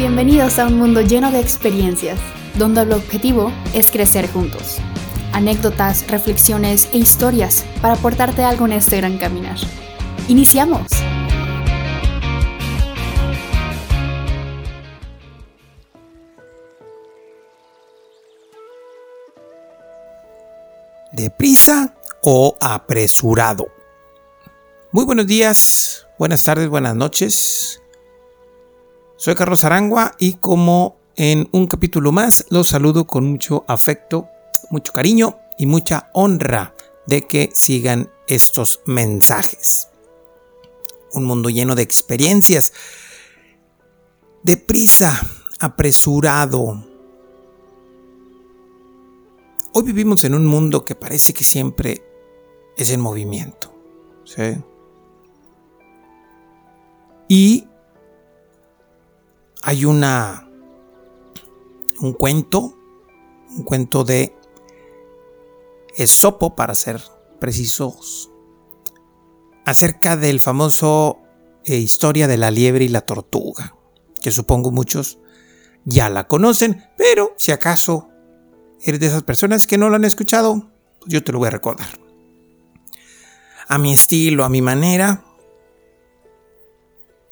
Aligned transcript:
Bienvenidos 0.00 0.58
a 0.58 0.66
un 0.66 0.78
mundo 0.78 1.02
lleno 1.02 1.30
de 1.30 1.40
experiencias, 1.40 2.18
donde 2.54 2.80
el 2.80 2.92
objetivo 2.92 3.52
es 3.74 3.90
crecer 3.90 4.32
juntos. 4.32 4.78
Anécdotas, 5.34 6.10
reflexiones 6.10 6.88
e 6.94 6.96
historias 6.96 7.66
para 7.82 7.96
aportarte 7.96 8.42
algo 8.42 8.64
en 8.64 8.72
este 8.72 8.96
gran 8.96 9.18
caminar. 9.18 9.58
¡Iniciamos! 10.26 10.86
¿Deprisa 21.12 21.94
o 22.22 22.56
apresurado? 22.58 23.68
Muy 24.92 25.04
buenos 25.04 25.26
días, 25.26 26.06
buenas 26.18 26.42
tardes, 26.42 26.70
buenas 26.70 26.96
noches. 26.96 27.82
Soy 29.20 29.34
Carlos 29.34 29.64
Arangua 29.64 30.14
y 30.18 30.36
como 30.36 30.96
en 31.14 31.46
un 31.52 31.66
capítulo 31.66 32.10
más 32.10 32.46
los 32.48 32.68
saludo 32.68 33.06
con 33.06 33.26
mucho 33.26 33.66
afecto, 33.68 34.30
mucho 34.70 34.94
cariño 34.94 35.36
y 35.58 35.66
mucha 35.66 36.08
honra 36.14 36.74
de 37.06 37.26
que 37.26 37.50
sigan 37.52 38.10
estos 38.28 38.80
mensajes. 38.86 39.88
Un 41.12 41.24
mundo 41.24 41.50
lleno 41.50 41.74
de 41.74 41.82
experiencias, 41.82 42.72
deprisa, 44.42 45.20
apresurado, 45.58 46.82
Hoy 49.74 49.82
vivimos 49.82 50.24
en 50.24 50.34
un 50.34 50.46
mundo 50.46 50.82
que 50.84 50.94
parece 50.94 51.34
que 51.34 51.44
siempre 51.44 52.02
es 52.74 52.90
en 52.90 53.00
movimiento. 53.00 53.70
¿sí? 54.24 54.56
Y 57.28 57.69
hay 59.62 59.84
una 59.84 60.46
un 62.00 62.12
cuento, 62.14 62.78
un 63.50 63.62
cuento 63.64 64.04
de 64.04 64.34
Esopo 65.96 66.56
para 66.56 66.74
ser 66.74 67.02
precisos, 67.40 68.30
acerca 69.64 70.16
del 70.16 70.40
famoso 70.40 71.18
eh, 71.64 71.76
historia 71.76 72.26
de 72.26 72.38
la 72.38 72.50
liebre 72.50 72.84
y 72.84 72.88
la 72.88 73.02
tortuga, 73.02 73.76
que 74.22 74.30
supongo 74.30 74.70
muchos 74.70 75.18
ya 75.84 76.08
la 76.08 76.26
conocen, 76.26 76.84
pero 76.96 77.34
si 77.36 77.52
acaso 77.52 78.08
eres 78.82 79.00
de 79.00 79.06
esas 79.06 79.22
personas 79.22 79.66
que 79.66 79.78
no 79.78 79.88
lo 79.88 79.96
han 79.96 80.04
escuchado, 80.04 80.70
pues 81.00 81.12
yo 81.12 81.24
te 81.24 81.32
lo 81.32 81.38
voy 81.38 81.48
a 81.48 81.52
recordar. 81.52 81.88
A 83.68 83.78
mi 83.78 83.92
estilo, 83.92 84.44
a 84.44 84.48
mi 84.48 84.62
manera, 84.62 85.24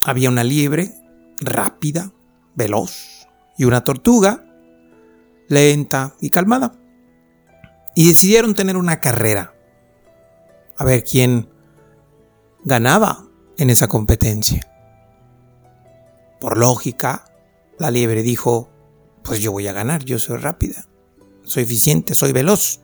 había 0.03 0.29
una 0.29 0.45
liebre 0.45 0.95
rápida, 1.41 2.13
veloz, 2.59 3.27
y 3.57 3.65
una 3.65 3.83
tortuga 3.83 4.45
lenta 5.49 6.15
y 6.21 6.29
calmada. 6.29 6.75
Y 7.95 8.09
decidieron 8.09 8.55
tener 8.55 8.77
una 8.77 9.01
carrera. 9.01 9.55
A 10.77 10.85
ver 10.85 11.03
quién 11.03 11.49
ganaba 12.65 13.27
en 13.57 13.71
esa 13.71 13.89
competencia. 13.89 14.71
Por 16.39 16.59
lógica, 16.59 17.25
la 17.79 17.91
liebre 17.91 18.23
dijo, 18.23 18.71
pues 19.23 19.41
yo 19.41 19.51
voy 19.51 19.67
a 19.67 19.73
ganar, 19.73 20.05
yo 20.05 20.19
soy 20.19 20.37
rápida 20.37 20.89
soy 21.49 21.65
eficiente, 21.65 22.15
soy 22.15 22.33
veloz. 22.33 22.81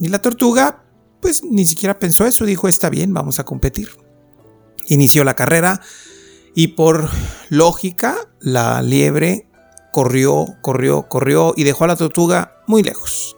Y 0.00 0.08
la 0.08 0.20
tortuga, 0.20 0.84
pues 1.20 1.44
ni 1.44 1.66
siquiera 1.66 1.98
pensó 1.98 2.26
eso, 2.26 2.44
dijo, 2.44 2.68
está 2.68 2.90
bien, 2.90 3.14
vamos 3.14 3.38
a 3.38 3.44
competir. 3.44 3.90
Inició 4.88 5.24
la 5.24 5.34
carrera 5.34 5.80
y 6.54 6.68
por 6.68 7.08
lógica 7.48 8.16
la 8.40 8.82
liebre 8.82 9.48
corrió, 9.92 10.56
corrió, 10.60 11.08
corrió 11.08 11.54
y 11.56 11.64
dejó 11.64 11.84
a 11.84 11.88
la 11.88 11.96
tortuga 11.96 12.62
muy 12.66 12.82
lejos. 12.82 13.36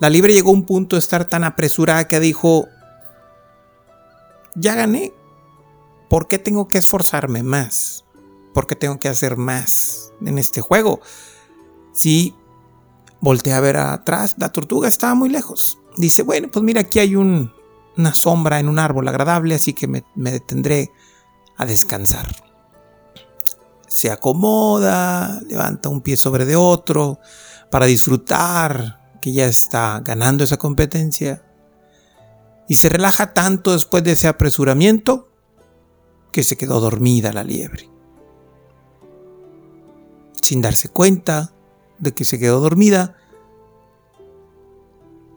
La 0.00 0.10
liebre 0.10 0.34
llegó 0.34 0.50
a 0.50 0.54
un 0.54 0.66
punto 0.66 0.96
de 0.96 1.00
estar 1.00 1.26
tan 1.26 1.44
apresurada 1.44 2.08
que 2.08 2.18
dijo, 2.18 2.66
ya 4.54 4.74
gané, 4.74 5.12
¿por 6.08 6.26
qué 6.26 6.38
tengo 6.38 6.66
que 6.66 6.78
esforzarme 6.78 7.42
más? 7.42 8.04
¿Por 8.52 8.66
qué 8.66 8.74
tengo 8.74 8.98
que 8.98 9.08
hacer 9.08 9.36
más? 9.36 10.02
en 10.26 10.38
este 10.38 10.60
juego. 10.60 11.00
Si 11.92 12.34
voltea 13.20 13.56
a 13.56 13.60
ver 13.60 13.76
atrás, 13.76 14.36
la 14.38 14.50
tortuga 14.50 14.88
estaba 14.88 15.14
muy 15.14 15.28
lejos. 15.28 15.78
Dice, 15.96 16.22
bueno, 16.22 16.48
pues 16.52 16.64
mira, 16.64 16.82
aquí 16.82 16.98
hay 16.98 17.16
una 17.16 18.14
sombra 18.14 18.60
en 18.60 18.68
un 18.68 18.78
árbol 18.78 19.08
agradable, 19.08 19.54
así 19.54 19.72
que 19.72 19.86
me 19.86 20.04
detendré 20.14 20.92
a 21.56 21.66
descansar. 21.66 22.34
Se 23.88 24.10
acomoda, 24.10 25.40
levanta 25.46 25.88
un 25.88 26.00
pie 26.00 26.16
sobre 26.16 26.44
de 26.44 26.56
otro 26.56 27.18
para 27.70 27.86
disfrutar 27.86 29.18
que 29.20 29.32
ya 29.32 29.46
está 29.46 30.00
ganando 30.04 30.44
esa 30.44 30.56
competencia. 30.56 31.44
Y 32.68 32.76
se 32.76 32.88
relaja 32.88 33.34
tanto 33.34 33.72
después 33.72 34.02
de 34.04 34.12
ese 34.12 34.28
apresuramiento 34.28 35.28
que 36.32 36.42
se 36.42 36.56
quedó 36.56 36.80
dormida 36.80 37.32
la 37.32 37.44
liebre 37.44 37.92
sin 40.42 40.60
darse 40.60 40.88
cuenta 40.88 41.54
de 41.98 42.12
que 42.12 42.24
se 42.24 42.38
quedó 42.38 42.60
dormida, 42.60 43.16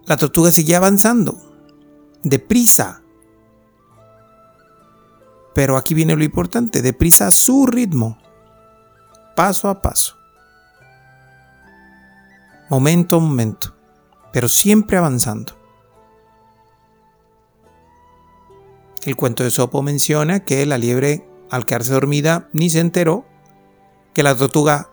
la 0.05 0.17
tortuga 0.17 0.51
seguía 0.51 0.77
avanzando, 0.77 1.37
deprisa. 2.23 3.01
Pero 5.55 5.77
aquí 5.77 5.93
viene 5.93 6.17
lo 6.17 6.23
importante, 6.23 6.81
deprisa 6.81 7.27
a 7.27 7.31
su 7.31 7.65
ritmo, 7.65 8.19
paso 9.37 9.69
a 9.69 9.81
paso, 9.81 10.17
momento 12.69 13.15
a 13.15 13.19
momento, 13.19 13.73
pero 14.33 14.49
siempre 14.49 14.97
avanzando. 14.97 15.53
El 19.05 19.15
cuento 19.15 19.43
de 19.43 19.49
Sopo 19.49 19.81
menciona 19.81 20.41
que 20.41 20.65
la 20.65 20.77
liebre, 20.77 21.25
al 21.49 21.65
quedarse 21.65 21.93
dormida, 21.93 22.49
ni 22.51 22.69
se 22.69 22.81
enteró 22.81 23.23
que 24.13 24.23
la 24.23 24.35
tortuga 24.35 24.89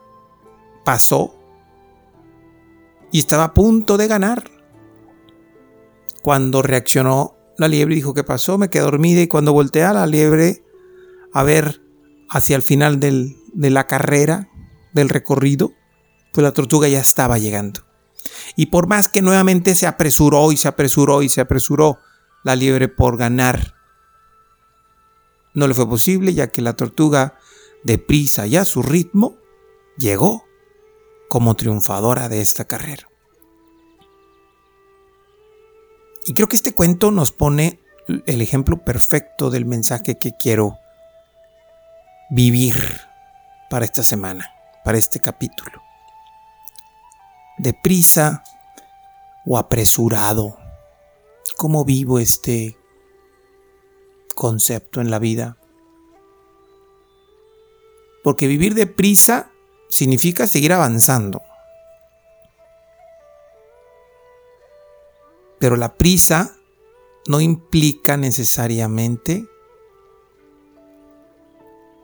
pasó 0.85 1.35
y 3.11 3.19
estaba 3.19 3.45
a 3.45 3.55
punto 3.55 3.97
de 3.97 4.07
ganar. 4.07 4.49
Cuando 6.23 6.63
reaccionó 6.63 7.35
la 7.63 7.69
liebre 7.69 7.95
dijo 7.95 8.13
que 8.13 8.25
pasó, 8.25 8.59
me 8.59 8.69
quedé 8.69 8.83
dormida 8.83 9.21
y 9.21 9.29
cuando 9.29 9.53
volteé 9.53 9.85
a 9.85 9.93
la 9.93 10.07
liebre 10.07 10.65
a 11.33 11.45
ver 11.45 11.81
hacia 12.29 12.57
el 12.57 12.63
final 12.63 12.99
de 12.99 13.71
la 13.71 13.87
carrera, 13.87 14.49
del 14.93 15.09
recorrido, 15.09 15.73
pues 16.33 16.43
la 16.43 16.53
tortuga 16.53 16.89
ya 16.89 16.99
estaba 16.99 17.39
llegando. 17.39 17.83
Y 18.57 18.67
por 18.67 18.89
más 18.89 19.09
que 19.09 19.23
nuevamente 19.23 19.77
se 19.77 19.87
apresuró 19.87 20.51
y 20.51 20.57
se 20.57 20.67
apresuró 20.67 21.23
y 21.23 21.29
se 21.29 21.41
apresuró 21.41 21.99
la 22.43 22.57
liebre 22.57 22.89
por 22.89 23.17
ganar, 23.17 23.77
no 25.55 25.69
le 25.69 25.75
fue 25.75 25.89
posible 25.89 26.35
ya 26.35 26.49
que 26.49 26.63
la 26.63 26.73
tortuga, 26.75 27.39
deprisa 27.85 28.47
y 28.49 28.57
a 28.57 28.65
su 28.65 28.83
ritmo, 28.83 29.39
llegó 29.97 30.45
como 31.29 31.55
triunfadora 31.55 32.29
de 32.29 32.41
esta 32.41 32.65
carrera. 32.65 33.12
Y 36.25 36.35
creo 36.35 36.49
que 36.49 36.57
este 36.57 36.75
cuento 36.75 37.11
nos 37.11 37.33
pone 37.33 37.81
el 38.27 38.41
ejemplo 38.41 38.79
perfecto 38.79 39.51
del 39.51 39.65
mensaje 39.65 40.19
que 40.19 40.37
quiero 40.37 40.79
vivir 42.31 42.77
para 43.69 43.85
esta 43.85 44.03
semana, 44.03 44.49
para 44.85 44.99
este 44.99 45.21
capítulo. 45.21 45.83
Deprisa 47.59 48.43
o 49.45 49.59
apresurado. 49.59 50.59
¿Cómo 51.57 51.85
vivo 51.85 52.19
este 52.19 52.77
concepto 54.35 55.01
en 55.01 55.11
la 55.11 55.19
vida? 55.19 55.57
Porque 58.23 58.47
vivir 58.47 58.75
deprisa 58.75 59.51
significa 59.89 60.47
seguir 60.47 60.73
avanzando. 60.73 61.43
Pero 65.63 65.77
la 65.77 65.95
prisa 65.95 66.57
no 67.29 67.41
implica 67.41 68.17
necesariamente 68.17 69.47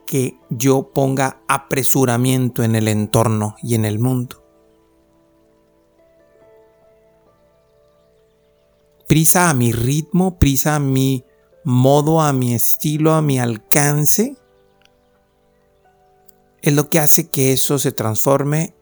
que 0.06 0.38
yo 0.48 0.92
ponga 0.94 1.42
apresuramiento 1.48 2.62
en 2.62 2.76
el 2.76 2.86
entorno 2.86 3.56
y 3.60 3.74
en 3.74 3.84
el 3.84 3.98
mundo. 3.98 4.44
Prisa 9.08 9.50
a 9.50 9.54
mi 9.54 9.72
ritmo, 9.72 10.38
prisa 10.38 10.76
a 10.76 10.78
mi 10.78 11.24
modo, 11.64 12.20
a 12.20 12.32
mi 12.32 12.54
estilo, 12.54 13.14
a 13.14 13.22
mi 13.22 13.40
alcance 13.40 14.36
es 16.62 16.72
lo 16.74 16.88
que 16.88 17.00
hace 17.00 17.28
que 17.28 17.52
eso 17.52 17.80
se 17.80 17.90
transforme, 17.90 18.76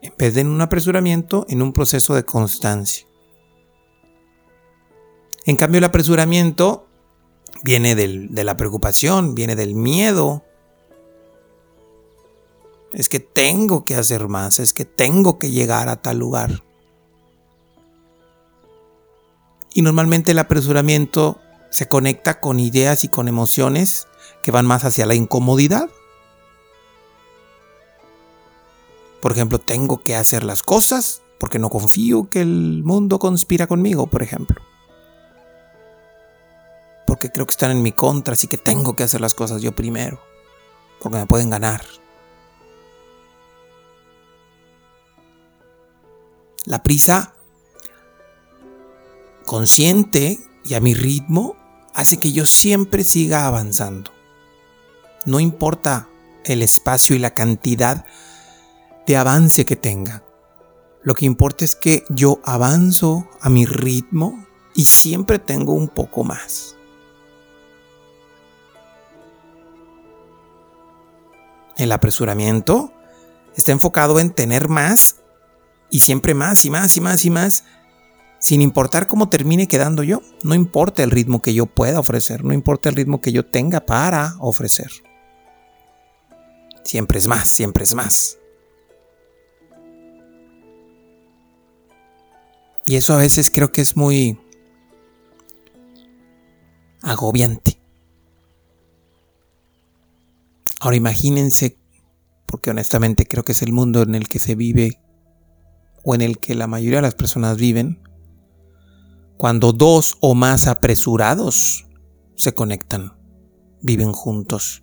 en 0.00 0.14
vez 0.16 0.32
de 0.32 0.40
en 0.40 0.46
un 0.46 0.62
apresuramiento, 0.62 1.44
en 1.50 1.60
un 1.60 1.74
proceso 1.74 2.14
de 2.14 2.24
constancia. 2.24 3.07
En 5.48 5.56
cambio, 5.56 5.78
el 5.78 5.84
apresuramiento 5.84 6.86
viene 7.62 7.94
de 7.94 8.44
la 8.44 8.58
preocupación, 8.58 9.34
viene 9.34 9.56
del 9.56 9.74
miedo. 9.74 10.44
Es 12.92 13.08
que 13.08 13.18
tengo 13.18 13.82
que 13.82 13.94
hacer 13.94 14.28
más, 14.28 14.60
es 14.60 14.74
que 14.74 14.84
tengo 14.84 15.38
que 15.38 15.50
llegar 15.50 15.88
a 15.88 16.02
tal 16.02 16.18
lugar. 16.18 16.62
Y 19.72 19.80
normalmente 19.80 20.32
el 20.32 20.38
apresuramiento 20.38 21.40
se 21.70 21.88
conecta 21.88 22.40
con 22.40 22.60
ideas 22.60 23.04
y 23.04 23.08
con 23.08 23.26
emociones 23.26 24.06
que 24.42 24.50
van 24.50 24.66
más 24.66 24.84
hacia 24.84 25.06
la 25.06 25.14
incomodidad. 25.14 25.88
Por 29.22 29.32
ejemplo, 29.32 29.58
tengo 29.58 30.02
que 30.02 30.14
hacer 30.14 30.44
las 30.44 30.62
cosas 30.62 31.22
porque 31.40 31.58
no 31.58 31.70
confío 31.70 32.28
que 32.28 32.42
el 32.42 32.82
mundo 32.84 33.18
conspira 33.18 33.66
conmigo, 33.66 34.08
por 34.08 34.22
ejemplo. 34.22 34.67
Porque 37.18 37.32
creo 37.32 37.46
que 37.46 37.50
están 37.50 37.72
en 37.72 37.82
mi 37.82 37.90
contra, 37.90 38.34
así 38.34 38.46
que 38.46 38.58
tengo 38.58 38.94
que 38.94 39.02
hacer 39.02 39.20
las 39.20 39.34
cosas 39.34 39.60
yo 39.60 39.72
primero, 39.72 40.20
porque 41.00 41.18
me 41.18 41.26
pueden 41.26 41.50
ganar. 41.50 41.84
La 46.64 46.80
prisa 46.84 47.34
consciente 49.44 50.38
y 50.62 50.74
a 50.74 50.80
mi 50.80 50.94
ritmo 50.94 51.56
hace 51.92 52.20
que 52.20 52.30
yo 52.30 52.46
siempre 52.46 53.02
siga 53.02 53.48
avanzando. 53.48 54.12
No 55.26 55.40
importa 55.40 56.08
el 56.44 56.62
espacio 56.62 57.16
y 57.16 57.18
la 57.18 57.34
cantidad 57.34 58.06
de 59.08 59.16
avance 59.16 59.64
que 59.64 59.74
tenga. 59.74 60.22
Lo 61.02 61.14
que 61.14 61.26
importa 61.26 61.64
es 61.64 61.74
que 61.74 62.04
yo 62.10 62.40
avanzo 62.44 63.28
a 63.40 63.48
mi 63.48 63.66
ritmo 63.66 64.46
y 64.76 64.84
siempre 64.84 65.40
tengo 65.40 65.72
un 65.72 65.88
poco 65.88 66.22
más. 66.22 66.77
El 71.78 71.92
apresuramiento 71.92 72.92
está 73.56 73.72
enfocado 73.72 74.20
en 74.20 74.32
tener 74.32 74.68
más 74.68 75.20
y 75.90 76.00
siempre 76.00 76.34
más 76.34 76.64
y 76.64 76.70
más 76.70 76.96
y 76.96 77.00
más 77.00 77.24
y 77.24 77.30
más, 77.30 77.64
sin 78.40 78.60
importar 78.60 79.06
cómo 79.06 79.28
termine 79.28 79.68
quedando 79.68 80.02
yo. 80.02 80.20
No 80.42 80.54
importa 80.54 81.02
el 81.02 81.10
ritmo 81.10 81.40
que 81.40 81.54
yo 81.54 81.66
pueda 81.66 82.00
ofrecer, 82.00 82.44
no 82.44 82.52
importa 82.52 82.88
el 82.88 82.96
ritmo 82.96 83.20
que 83.20 83.32
yo 83.32 83.46
tenga 83.46 83.86
para 83.86 84.34
ofrecer. 84.40 84.90
Siempre 86.84 87.18
es 87.18 87.26
más, 87.26 87.48
siempre 87.48 87.84
es 87.84 87.94
más. 87.94 88.38
Y 92.86 92.96
eso 92.96 93.14
a 93.14 93.18
veces 93.18 93.50
creo 93.50 93.70
que 93.70 93.82
es 93.82 93.96
muy 93.96 94.40
agobiante. 97.02 97.77
Ahora 100.88 100.96
imagínense, 100.96 101.78
porque 102.46 102.70
honestamente 102.70 103.26
creo 103.26 103.44
que 103.44 103.52
es 103.52 103.60
el 103.60 103.74
mundo 103.74 104.00
en 104.00 104.14
el 104.14 104.26
que 104.26 104.38
se 104.38 104.54
vive 104.54 105.02
o 106.02 106.14
en 106.14 106.22
el 106.22 106.38
que 106.38 106.54
la 106.54 106.66
mayoría 106.66 106.96
de 106.96 107.02
las 107.02 107.14
personas 107.14 107.58
viven, 107.58 108.00
cuando 109.36 109.74
dos 109.74 110.16
o 110.22 110.34
más 110.34 110.66
apresurados 110.66 111.86
se 112.36 112.54
conectan, 112.54 113.12
viven 113.82 114.12
juntos, 114.12 114.82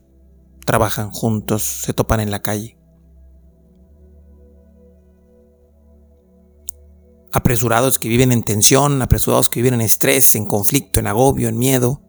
trabajan 0.63 1.09
juntos, 1.09 1.63
se 1.63 1.91
topan 1.95 2.19
en 2.19 2.29
la 2.29 2.43
calle. 2.43 2.77
apresurados 7.31 7.97
que 7.97 8.09
viven 8.09 8.31
en 8.31 8.43
tensión, 8.43 9.01
apresurados 9.01 9.49
que 9.49 9.59
viven 9.59 9.81
en 9.81 9.81
estrés, 9.81 10.35
en 10.35 10.45
conflicto, 10.45 10.99
en 10.99 11.07
agobio, 11.07 11.49
en 11.49 11.57
miedo, 11.57 12.03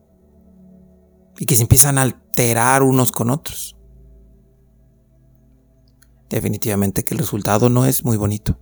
y 1.39 1.47
que 1.47 1.57
se 1.57 1.63
empiezan 1.63 1.97
a 1.97 2.03
alterar 2.03 2.83
unos 2.83 3.11
con 3.11 3.31
otros. 3.31 3.76
Definitivamente 6.29 7.05
que 7.05 7.15
el 7.15 7.19
resultado 7.19 7.69
no 7.69 7.85
es 7.85 8.05
muy 8.05 8.17
bonito. 8.17 8.59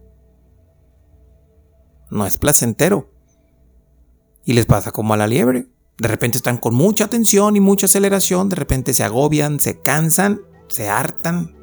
No 2.10 2.26
es 2.26 2.38
placentero. 2.38 3.10
Y 4.44 4.52
les 4.52 4.66
pasa 4.66 4.90
como 4.90 5.14
a 5.14 5.16
la 5.16 5.26
liebre. 5.26 5.68
De 5.96 6.08
repente 6.08 6.38
están 6.38 6.58
con 6.58 6.74
mucha 6.74 7.08
tensión 7.08 7.56
y 7.56 7.60
mucha 7.60 7.86
aceleración, 7.86 8.48
de 8.48 8.56
repente 8.56 8.92
se 8.94 9.04
agobian, 9.04 9.60
se 9.60 9.80
cansan, 9.80 10.42
se 10.66 10.88
hartan, 10.88 11.56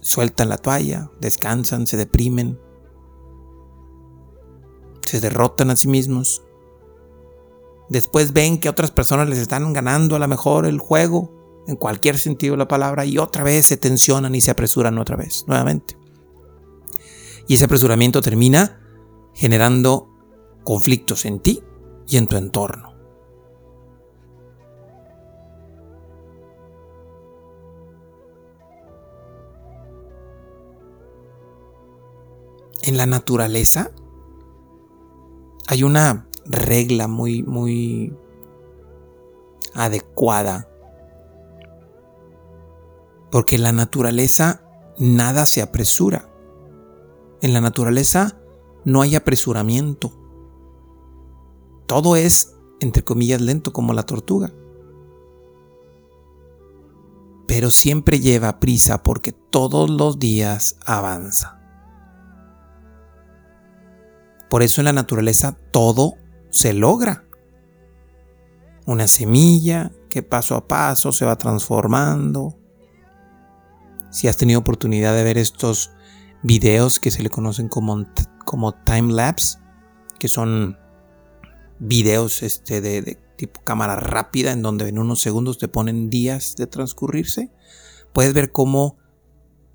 sueltan 0.00 0.48
la 0.48 0.56
toalla, 0.56 1.10
descansan, 1.20 1.86
se 1.86 1.98
deprimen, 1.98 2.58
se 5.02 5.20
derrotan 5.20 5.70
a 5.70 5.76
sí 5.76 5.86
mismos. 5.86 6.42
Después 7.90 8.32
ven 8.32 8.58
que 8.58 8.70
otras 8.70 8.90
personas 8.90 9.28
les 9.28 9.38
están 9.38 9.70
ganando 9.74 10.16
a 10.16 10.18
lo 10.18 10.26
mejor 10.26 10.64
el 10.64 10.78
juego, 10.78 11.43
en 11.66 11.76
cualquier 11.76 12.18
sentido 12.18 12.52
de 12.52 12.58
la 12.58 12.68
palabra, 12.68 13.04
y 13.04 13.18
otra 13.18 13.42
vez 13.42 13.66
se 13.66 13.76
tensionan 13.76 14.34
y 14.34 14.40
se 14.40 14.50
apresuran 14.50 14.98
otra 14.98 15.16
vez, 15.16 15.44
nuevamente. 15.46 15.96
Y 17.46 17.54
ese 17.54 17.64
apresuramiento 17.64 18.20
termina 18.20 18.80
generando 19.34 20.08
conflictos 20.62 21.24
en 21.24 21.40
ti 21.40 21.62
y 22.08 22.16
en 22.16 22.26
tu 22.26 22.36
entorno. 22.36 22.94
En 32.82 32.98
la 32.98 33.06
naturaleza 33.06 33.90
hay 35.66 35.84
una 35.84 36.28
regla 36.44 37.08
muy, 37.08 37.42
muy 37.42 38.14
adecuada. 39.72 40.68
Porque 43.34 43.56
en 43.56 43.64
la 43.64 43.72
naturaleza 43.72 44.62
nada 44.96 45.44
se 45.46 45.60
apresura. 45.60 46.30
En 47.42 47.52
la 47.52 47.60
naturaleza 47.60 48.38
no 48.84 49.02
hay 49.02 49.16
apresuramiento. 49.16 50.12
Todo 51.86 52.14
es, 52.14 52.54
entre 52.78 53.02
comillas, 53.02 53.40
lento 53.40 53.72
como 53.72 53.92
la 53.92 54.04
tortuga. 54.04 54.52
Pero 57.48 57.72
siempre 57.72 58.20
lleva 58.20 58.60
prisa 58.60 59.02
porque 59.02 59.32
todos 59.32 59.90
los 59.90 60.20
días 60.20 60.78
avanza. 60.86 61.60
Por 64.48 64.62
eso 64.62 64.80
en 64.80 64.84
la 64.84 64.92
naturaleza 64.92 65.58
todo 65.72 66.14
se 66.50 66.72
logra. 66.72 67.24
Una 68.86 69.08
semilla 69.08 69.90
que 70.08 70.22
paso 70.22 70.54
a 70.54 70.68
paso 70.68 71.10
se 71.10 71.24
va 71.24 71.34
transformando. 71.34 72.60
Si 74.14 74.28
has 74.28 74.36
tenido 74.36 74.60
oportunidad 74.60 75.14
de 75.14 75.24
ver 75.24 75.38
estos 75.38 75.90
videos 76.42 77.00
que 77.00 77.10
se 77.10 77.22
le 77.22 77.30
conocen 77.30 77.68
como, 77.68 78.06
como 78.44 78.72
time 78.72 79.12
lapse, 79.12 79.58
que 80.18 80.28
son 80.28 80.78
videos 81.80 82.42
este, 82.42 82.80
de, 82.80 83.18
tipo 83.36 83.60
cámara 83.62 83.96
rápida 83.96 84.52
en 84.52 84.62
donde 84.62 84.88
en 84.88 84.98
unos 84.98 85.20
segundos 85.20 85.58
te 85.58 85.66
ponen 85.66 86.10
días 86.10 86.54
de 86.56 86.68
transcurrirse, 86.68 87.50
puedes 88.12 88.32
ver 88.32 88.52
cómo 88.52 88.96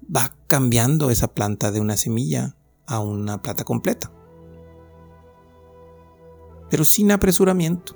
va 0.03 0.33
cambiando 0.47 1.09
esa 1.09 1.27
planta 1.27 1.71
de 1.71 1.81
una 1.81 1.97
semilla 1.97 2.55
a 2.87 3.01
una 3.01 3.41
planta 3.41 3.65
completa 3.65 4.11
pero 6.69 6.85
sin 6.85 7.11
apresuramiento, 7.11 7.95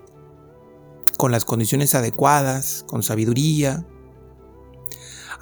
con 1.17 1.31
las 1.31 1.45
condiciones 1.45 1.95
adecuadas, 1.95 2.83
con 2.87 3.03
sabiduría. 3.03 3.85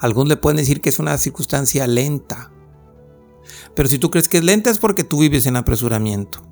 Algunos 0.02 0.28
le 0.28 0.36
pueden 0.36 0.56
decir 0.56 0.80
que 0.80 0.88
es 0.88 0.98
una 0.98 1.16
circunstancia 1.16 1.86
lenta, 1.86 2.50
pero 3.76 3.88
si 3.88 3.98
tú 3.98 4.10
crees 4.10 4.28
que 4.28 4.38
es 4.38 4.44
lenta 4.44 4.68
es 4.68 4.80
porque 4.80 5.04
tú 5.04 5.20
vives 5.20 5.46
en 5.46 5.54
apresuramiento. 5.54 6.42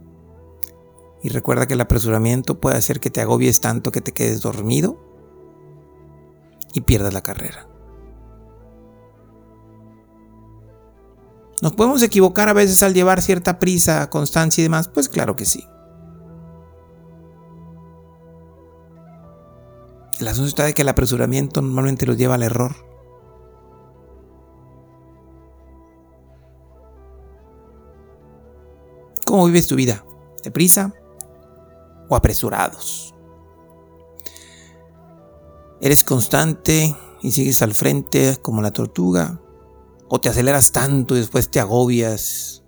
Y 1.21 1.31
recuerda 1.31 1.67
que 1.67 1.75
el 1.75 1.81
apresuramiento 1.81 2.61
puede 2.61 2.77
hacer 2.77 3.01
que 3.01 3.11
te 3.11 3.21
agobies 3.21 3.61
tanto 3.61 3.91
que 3.91 4.01
te 4.01 4.13
quedes 4.13 4.41
dormido 4.41 4.99
y 6.75 6.83
pierdas 6.83 7.13
la 7.13 7.23
carrera. 7.23 7.69
¿Nos 11.61 11.73
podemos 11.73 12.03
equivocar 12.03 12.49
a 12.49 12.55
veces 12.55 12.85
al 12.85 12.95
llevar 12.95 13.21
cierta 13.21 13.59
prisa, 13.59 14.09
constancia 14.11 14.63
y 14.63 14.65
demás? 14.65 14.87
Pues 14.87 15.09
claro 15.09 15.35
que 15.35 15.45
sí. 15.45 15.67
El 20.21 20.29
asunto 20.29 20.49
está 20.49 20.65
de 20.65 20.73
que 20.73 20.83
el 20.83 20.89
apresuramiento 20.89 21.61
normalmente 21.61 22.07
los 22.07 22.17
lleva 22.17 22.37
al 22.37 22.45
error. 22.45 22.90
¿Cómo 29.31 29.47
vives 29.47 29.69
tu 29.69 29.77
vida? 29.77 30.05
¿Deprisa 30.43 30.93
o 32.09 32.17
apresurados? 32.17 33.15
¿Eres 35.81 36.03
constante 36.03 36.97
y 37.23 37.31
sigues 37.31 37.63
al 37.63 37.73
frente 37.73 38.39
como 38.43 38.61
la 38.61 38.73
tortuga? 38.73 39.41
¿O 40.09 40.21
te 40.21 40.29
aceleras 40.29 40.73
tanto 40.73 41.15
y 41.15 41.21
después 41.21 41.49
te 41.49 41.61
agobias 41.61 42.65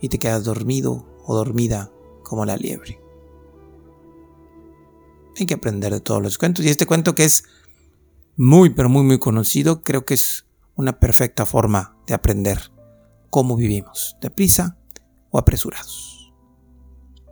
y 0.00 0.08
te 0.08 0.20
quedas 0.20 0.44
dormido 0.44 1.08
o 1.26 1.34
dormida 1.34 1.90
como 2.22 2.44
la 2.44 2.56
liebre? 2.56 3.00
Hay 5.40 5.46
que 5.46 5.54
aprender 5.54 5.92
de 5.92 6.00
todos 6.00 6.22
los 6.22 6.38
cuentos. 6.38 6.64
Y 6.64 6.68
este 6.68 6.86
cuento 6.86 7.16
que 7.16 7.24
es 7.24 7.42
muy, 8.36 8.70
pero 8.70 8.88
muy, 8.88 9.02
muy 9.02 9.18
conocido, 9.18 9.82
creo 9.82 10.04
que 10.04 10.14
es 10.14 10.46
una 10.76 11.00
perfecta 11.00 11.46
forma 11.46 11.96
de 12.06 12.14
aprender 12.14 12.70
cómo 13.28 13.56
vivimos, 13.56 14.16
deprisa 14.20 14.76
o 15.30 15.38
apresurados. 15.38 16.32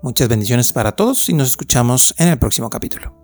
Muchas 0.02 0.28
bendiciones 0.28 0.72
para 0.72 0.92
todos 0.92 1.28
y 1.28 1.34
nos 1.34 1.48
escuchamos 1.48 2.14
en 2.18 2.28
el 2.28 2.38
próximo 2.38 2.70
capítulo. 2.70 3.14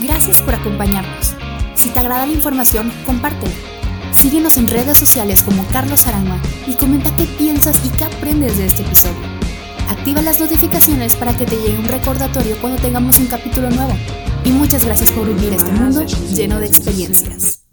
Gracias 0.00 0.40
por 0.42 0.54
acompañarnos. 0.54 1.34
Si 1.74 1.88
te 1.90 1.98
agrada 1.98 2.26
la 2.26 2.32
información, 2.32 2.92
compártela. 3.04 3.52
Síguenos 4.12 4.56
en 4.56 4.68
redes 4.68 4.96
sociales 4.96 5.42
como 5.42 5.66
Carlos 5.66 6.06
Aranma 6.06 6.40
y 6.66 6.74
comenta 6.74 7.14
qué 7.16 7.24
piensas 7.24 7.84
y 7.84 7.88
qué 7.90 8.04
aprendes 8.04 8.56
de 8.56 8.66
este 8.66 8.82
episodio. 8.82 9.16
Activa 9.88 10.22
las 10.22 10.40
notificaciones 10.40 11.14
para 11.16 11.36
que 11.36 11.44
te 11.44 11.56
llegue 11.56 11.78
un 11.78 11.84
recordatorio 11.84 12.56
cuando 12.60 12.80
tengamos 12.80 13.18
un 13.18 13.26
capítulo 13.26 13.70
nuevo. 13.70 13.92
Y 14.44 14.50
muchas 14.52 14.84
gracias 14.84 15.10
por 15.10 15.26
vivir 15.26 15.52
este 15.52 15.72
mundo 15.72 16.04
lleno 16.04 16.58
de 16.60 16.66
experiencias. 16.66 17.63